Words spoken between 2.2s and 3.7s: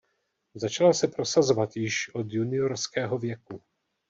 juniorského věku.